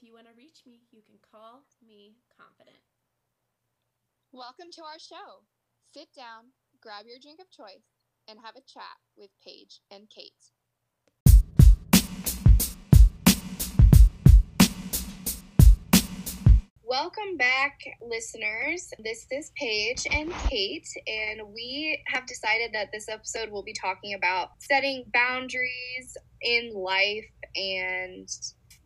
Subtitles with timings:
[0.00, 2.80] If you want to reach me, you can call me confident.
[4.32, 5.44] Welcome to our show.
[5.92, 7.84] Sit down, grab your drink of choice,
[8.26, 10.32] and have a chat with Paige and Kate.
[16.82, 18.90] Welcome back, listeners.
[19.04, 24.14] This is Paige and Kate, and we have decided that this episode will be talking
[24.14, 28.26] about setting boundaries in life and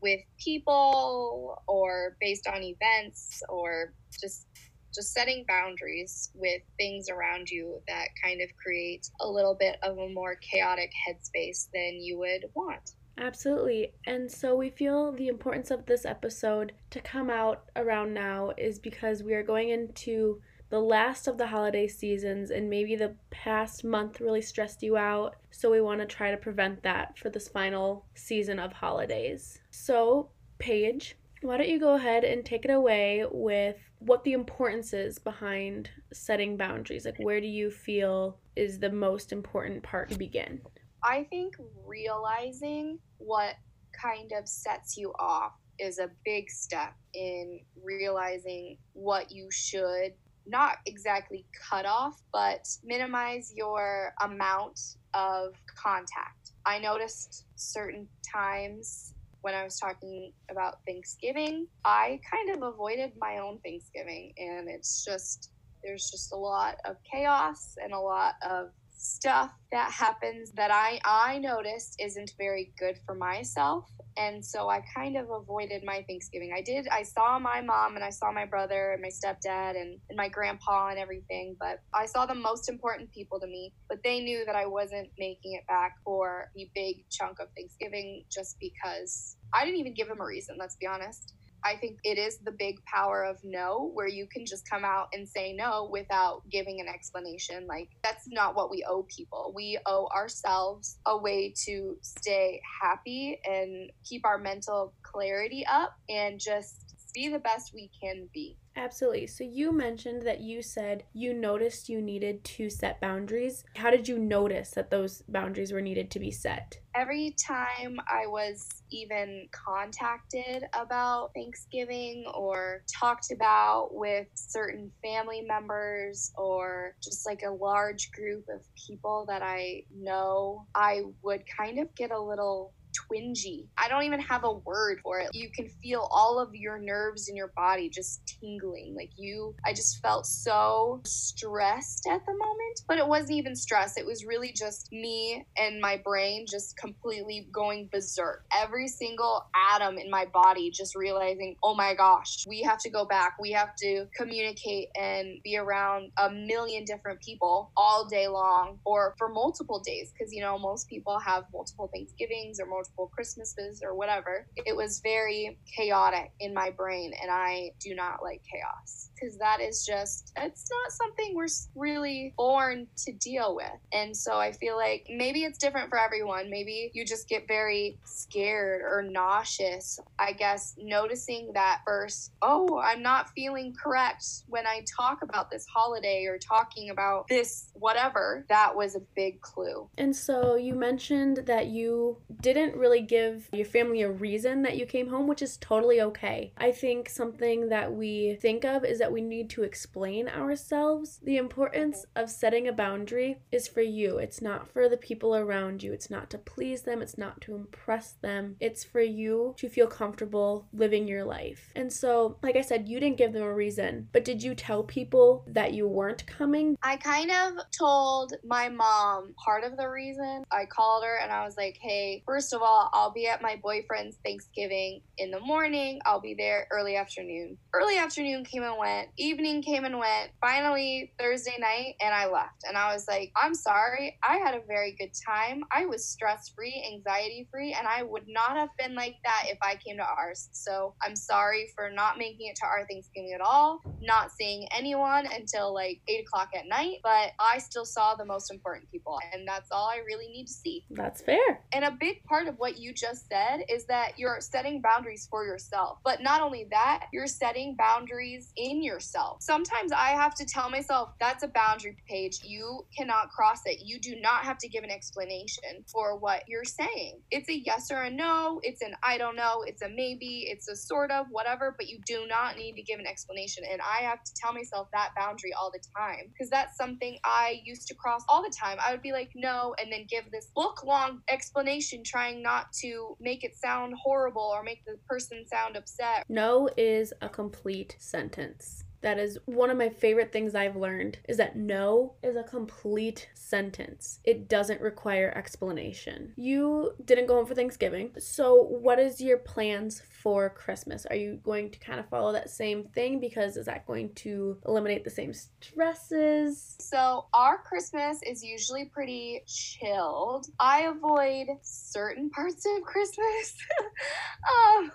[0.04, 4.46] with people or based on events or just
[4.94, 9.98] just setting boundaries with things around you that kind of create a little bit of
[9.98, 12.92] a more chaotic headspace than you would want.
[13.18, 13.92] Absolutely.
[14.06, 18.78] And so we feel the importance of this episode to come out around now is
[18.78, 20.40] because we are going into
[20.70, 25.36] the last of the holiday seasons and maybe the past month really stressed you out.
[25.50, 29.60] So we want to try to prevent that for this final season of holidays.
[29.70, 34.92] So, Paige, why don't you go ahead and take it away with what the importance
[34.92, 37.04] is behind setting boundaries?
[37.04, 40.60] Like, where do you feel is the most important part to begin?
[41.02, 41.54] I think
[41.86, 43.54] realizing what
[43.92, 50.14] kind of sets you off is a big step in realizing what you should
[50.46, 54.80] not exactly cut off, but minimize your amount
[55.14, 56.52] of contact.
[56.66, 63.38] I noticed certain times when I was talking about Thanksgiving, I kind of avoided my
[63.38, 65.50] own Thanksgiving, and it's just
[65.82, 70.98] there's just a lot of chaos and a lot of stuff that happens that I
[71.04, 76.52] I noticed isn't very good for myself and so I kind of avoided my Thanksgiving.
[76.56, 79.98] I did I saw my mom and I saw my brother and my stepdad and,
[80.08, 83.98] and my grandpa and everything, but I saw the most important people to me, but
[84.04, 88.56] they knew that I wasn't making it back for the big chunk of Thanksgiving just
[88.60, 91.34] because I didn't even give them a reason, let's be honest.
[91.64, 95.08] I think it is the big power of no, where you can just come out
[95.12, 97.66] and say no without giving an explanation.
[97.66, 99.52] Like, that's not what we owe people.
[99.56, 106.38] We owe ourselves a way to stay happy and keep our mental clarity up and
[106.38, 106.83] just
[107.14, 108.58] be the best we can be.
[108.76, 109.28] Absolutely.
[109.28, 113.64] So you mentioned that you said you noticed you needed to set boundaries.
[113.76, 116.76] How did you notice that those boundaries were needed to be set?
[116.96, 126.32] Every time I was even contacted about Thanksgiving or talked about with certain family members
[126.36, 131.94] or just like a large group of people that I know, I would kind of
[131.94, 133.66] get a little twingy.
[133.76, 135.30] I don't even have a word for it.
[135.32, 138.94] You can feel all of your nerves in your body just tingling.
[138.96, 143.96] Like you, I just felt so stressed at the moment, but it wasn't even stress.
[143.96, 148.44] It was really just me and my brain just completely going berserk.
[148.56, 153.04] Every single atom in my body just realizing, oh my gosh, we have to go
[153.04, 153.34] back.
[153.40, 159.14] We have to communicate and be around a million different people all day long or
[159.18, 160.12] for multiple days.
[160.12, 164.46] Because, you know, most people have multiple Thanksgivings or multiple multiple Christmases or whatever.
[164.56, 169.60] It was very chaotic in my brain, and I do not like chaos because that
[169.60, 173.72] is just, it's not something we're really born to deal with.
[173.92, 176.50] And so I feel like maybe it's different for everyone.
[176.50, 179.98] Maybe you just get very scared or nauseous.
[180.18, 185.66] I guess noticing that first, oh, I'm not feeling correct when I talk about this
[185.66, 189.88] holiday or talking about this whatever, that was a big clue.
[189.98, 194.86] And so you mentioned that you didn't really give your family a reason that you
[194.86, 196.52] came home, which is totally okay.
[196.58, 201.20] I think something that we think of is that we need to explain ourselves.
[201.22, 205.84] The importance of setting a boundary is for you, it's not for the people around
[205.84, 209.68] you, it's not to please them, it's not to impress them, it's for you to
[209.68, 211.70] feel comfortable living your life.
[211.76, 214.82] And so, like I said, you didn't give them a reason, but did you tell
[214.82, 216.76] people that you weren't coming?
[216.82, 220.42] I kind of told my mom part of the reason.
[220.50, 223.60] I called her and I was like, hey, first of all, I'll be at my
[223.62, 226.00] boyfriend's Thanksgiving in the morning.
[226.04, 227.58] I'll be there early afternoon.
[227.72, 228.93] Early afternoon came and went.
[229.16, 230.30] Evening came and went.
[230.40, 232.64] Finally, Thursday night, and I left.
[232.66, 234.18] And I was like, I'm sorry.
[234.22, 235.64] I had a very good time.
[235.70, 239.58] I was stress free, anxiety free, and I would not have been like that if
[239.62, 240.48] I came to ours.
[240.52, 245.26] So I'm sorry for not making it to our Thanksgiving at all, not seeing anyone
[245.26, 246.98] until like 8 o'clock at night.
[247.02, 250.52] But I still saw the most important people, and that's all I really need to
[250.52, 250.84] see.
[250.90, 251.62] That's fair.
[251.72, 255.44] And a big part of what you just said is that you're setting boundaries for
[255.44, 255.98] yourself.
[256.04, 259.42] But not only that, you're setting boundaries in yourself.
[259.42, 262.40] Sometimes I have to tell myself that's a boundary Paige.
[262.44, 263.80] You cannot cross it.
[263.84, 267.20] You do not have to give an explanation for what you're saying.
[267.30, 270.68] It's a yes or a no, it's an I don't know, it's a maybe, it's
[270.68, 273.64] a sort of, whatever, but you do not need to give an explanation.
[273.70, 277.60] And I have to tell myself that boundary all the time because that's something I
[277.64, 278.78] used to cross all the time.
[278.84, 283.16] I would be like, no, and then give this book long explanation trying not to
[283.20, 286.24] make it sound horrible or make the person sound upset.
[286.28, 288.73] No is a complete sentence.
[289.04, 293.28] That is one of my favorite things I've learned is that no is a complete
[293.34, 294.18] sentence.
[294.24, 296.32] It doesn't require explanation.
[296.36, 298.12] You didn't go home for Thanksgiving.
[298.18, 301.04] So, what is your plans for Christmas?
[301.04, 304.56] Are you going to kind of follow that same thing because is that going to
[304.66, 306.76] eliminate the same stresses?
[306.80, 310.46] So, our Christmas is usually pretty chilled.
[310.58, 313.54] I avoid certain parts of Christmas.
[314.78, 314.92] um,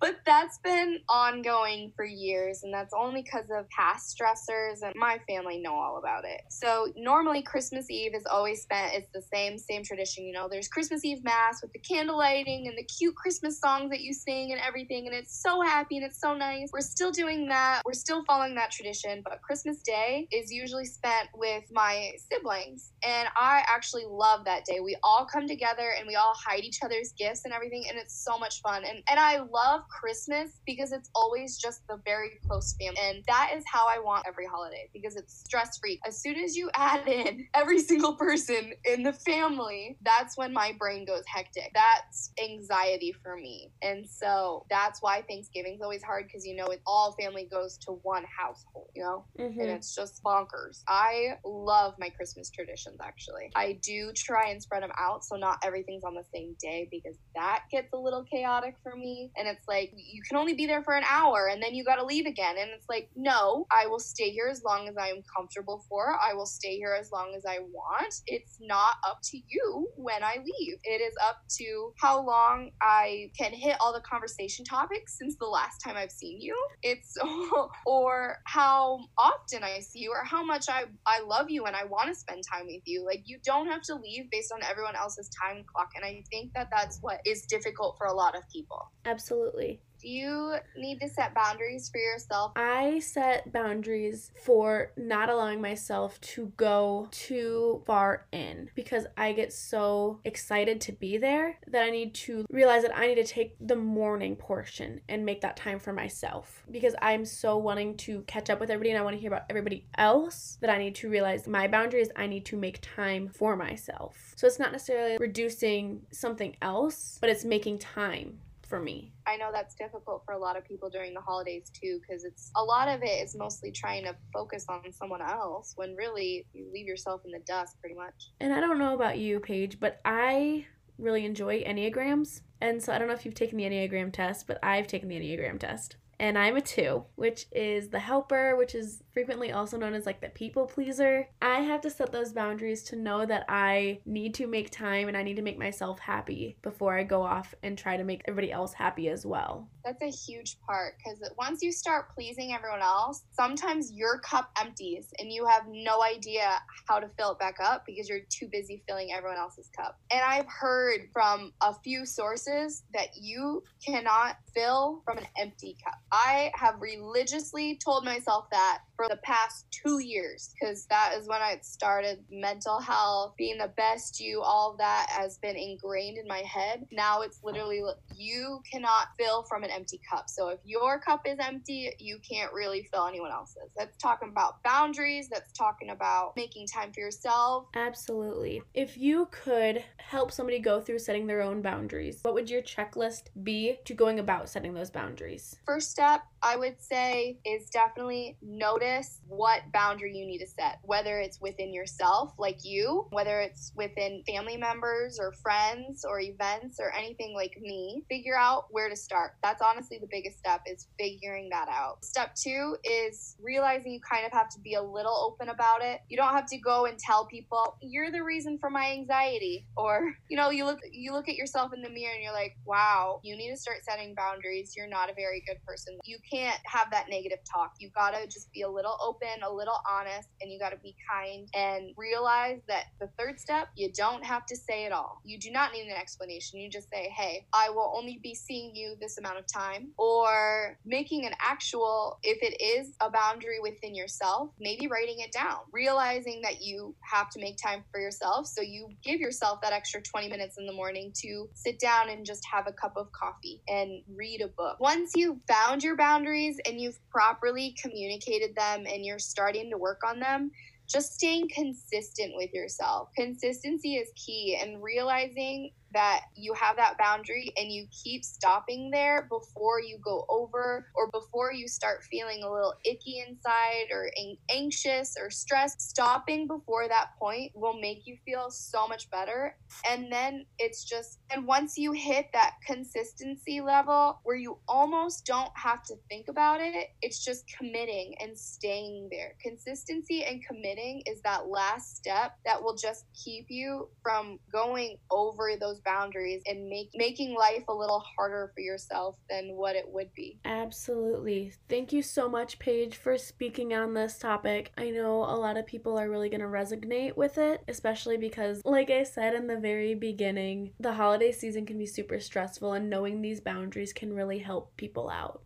[0.00, 5.18] but that's been ongoing for years, and that's only because of past stressors, and my
[5.28, 6.40] family know all about it.
[6.50, 10.24] So, normally, Christmas Eve is always spent, it's the same, same tradition.
[10.24, 13.90] You know, there's Christmas Eve Mass with the candle lighting and the cute Christmas songs
[13.90, 16.68] that you sing and everything, and it's so happy and it's so nice.
[16.72, 21.28] We're still doing that, we're still following that tradition, but Christmas Day is usually spent
[21.34, 24.80] with my siblings, and I actually love that day.
[24.80, 28.24] We all come together and we all hide each other's gifts and everything, and it's
[28.24, 28.84] so much fun.
[28.84, 32.98] And, and I love Christmas because it's always just the very close family.
[33.00, 36.00] And that is how I want every holiday because it's stress free.
[36.06, 40.72] As soon as you add in every single person in the family, that's when my
[40.78, 41.70] brain goes hectic.
[41.74, 43.70] That's anxiety for me.
[43.82, 47.92] And so that's why Thanksgiving's always hard because you know it all family goes to
[48.02, 49.26] one household, you know?
[49.38, 49.60] Mm-hmm.
[49.60, 50.82] And it's just bonkers.
[50.88, 53.50] I love my Christmas traditions actually.
[53.54, 57.16] I do try and spread them out so not everything's on the same day because
[57.34, 59.30] that gets a little chaotic for me.
[59.36, 61.96] And it's like you can only be there for an hour and then you got
[61.96, 62.56] to leave again.
[62.58, 66.16] And it's like, no, I will stay here as long as I am comfortable for.
[66.20, 68.14] I will stay here as long as I want.
[68.26, 70.76] It's not up to you when I leave.
[70.84, 75.46] It is up to how long I can hit all the conversation topics since the
[75.46, 76.56] last time I've seen you.
[76.82, 77.16] It's
[77.86, 81.84] or how often I see you or how much I I love you and I
[81.84, 83.04] want to spend time with you.
[83.04, 86.52] Like you don't have to leave based on everyone else's time clock and I think
[86.54, 88.92] that that's what is difficult for a lot of people.
[89.04, 89.80] Absolutely.
[90.00, 92.52] Do you need to set boundaries for yourself?
[92.54, 99.52] I set boundaries for not allowing myself to go too far in because I get
[99.52, 103.56] so excited to be there that I need to realize that I need to take
[103.60, 108.50] the morning portion and make that time for myself because I'm so wanting to catch
[108.50, 111.10] up with everybody and I want to hear about everybody else that I need to
[111.10, 112.08] realize my boundaries.
[112.14, 114.34] I need to make time for myself.
[114.36, 118.38] So it's not necessarily reducing something else, but it's making time
[118.68, 119.12] for me.
[119.26, 122.50] I know that's difficult for a lot of people during the holidays too, because it's
[122.56, 126.70] a lot of it is mostly trying to focus on someone else when really you
[126.72, 128.30] leave yourself in the dust pretty much.
[128.40, 130.66] And I don't know about you, Paige, but I
[130.98, 132.42] really enjoy Enneagrams.
[132.60, 135.16] And so I don't know if you've taken the Enneagram test, but I've taken the
[135.16, 135.96] Enneagram test.
[136.20, 140.20] And I'm a two, which is the helper, which is frequently also known as like
[140.20, 141.28] the people pleaser.
[141.40, 145.16] I have to set those boundaries to know that I need to make time and
[145.16, 148.52] I need to make myself happy before I go off and try to make everybody
[148.52, 149.68] else happy as well.
[149.84, 155.08] That's a huge part because once you start pleasing everyone else, sometimes your cup empties
[155.18, 158.82] and you have no idea how to fill it back up because you're too busy
[158.88, 159.98] filling everyone else's cup.
[160.10, 165.94] And I've heard from a few sources that you cannot fill from an empty cup.
[166.12, 171.40] I have religiously told myself that for the past two years because that is when
[171.40, 176.26] I started mental health, being the best you, all of that has been ingrained in
[176.26, 176.86] my head.
[176.90, 177.82] Now it's literally
[178.16, 180.24] you cannot fill from an empty cup.
[180.28, 183.70] So if your cup is empty, you can't really fill anyone else's.
[183.76, 187.66] That's talking about boundaries, that's talking about making time for yourself.
[187.74, 188.62] Absolutely.
[188.74, 193.24] If you could help somebody go through setting their own boundaries, what would your checklist
[193.44, 195.56] be to going about setting those boundaries?
[195.66, 201.18] First step, I would say, is definitely notice what boundary you need to set, whether
[201.20, 206.92] it's within yourself, like you, whether it's within family members or friends or events or
[206.94, 208.04] anything like me.
[208.08, 209.32] Figure out where to start.
[209.42, 212.04] That's honestly the biggest step is figuring that out.
[212.04, 216.00] Step two is realizing you kind of have to be a little open about it.
[216.08, 220.12] You don't have to go and tell people you're the reason for my anxiety or
[220.28, 223.20] you know you look you look at yourself in the mirror and you're like wow
[223.22, 226.90] you need to start setting boundaries you're not a very good person you can't have
[226.90, 227.72] that negative talk.
[227.78, 231.48] You gotta just be a little open, a little honest, and you gotta be kind
[231.54, 235.20] and realize that the third step, you don't have to say it all.
[235.24, 236.60] You do not need an explanation.
[236.60, 239.92] You just say, hey, I will only be seeing you this amount of time.
[239.98, 245.58] Or making an actual, if it is a boundary within yourself, maybe writing it down,
[245.72, 248.46] realizing that you have to make time for yourself.
[248.46, 252.24] So you give yourself that extra 20 minutes in the morning to sit down and
[252.24, 254.78] just have a cup of coffee and read a book.
[254.80, 260.00] Once you've found your boundaries and you've properly communicated them and you're starting to work
[260.04, 260.50] on them,
[260.88, 263.08] just staying consistent with yourself.
[263.16, 269.26] Consistency is key and realizing that you have that boundary and you keep stopping there
[269.30, 274.10] before you go over or before you start feeling a little icky inside or
[274.54, 275.80] anxious or stressed.
[275.80, 279.56] Stopping before that point will make you feel so much better.
[279.88, 285.50] And then it's just, and once you hit that consistency level where you almost don't
[285.54, 289.34] have to think about it, it's just committing and staying there.
[289.42, 295.50] Consistency and committing is that last step that will just keep you from going over
[295.58, 299.84] those those boundaries and make making life a little harder for yourself than what it
[299.86, 300.38] would be.
[300.44, 301.52] Absolutely.
[301.68, 304.72] Thank you so much, Paige, for speaking on this topic.
[304.76, 308.62] I know a lot of people are really going to resonate with it, especially because,
[308.64, 312.90] like I said in the very beginning, the holiday season can be super stressful, and
[312.90, 315.42] knowing these boundaries can really help people out.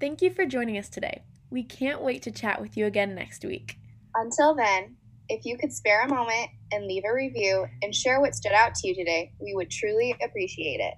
[0.00, 1.22] Thank you for joining us today.
[1.50, 3.76] We can't wait to chat with you again next week.
[4.16, 4.96] Until then,
[5.28, 8.74] if you could spare a moment and leave a review and share what stood out
[8.74, 10.94] to you today, we would truly appreciate it.